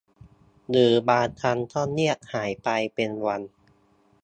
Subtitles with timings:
[0.69, 3.41] หรือบางครั้งก็เงียบหายไปเป็นวัน